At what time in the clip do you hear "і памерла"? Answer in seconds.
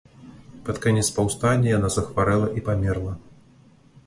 2.61-3.13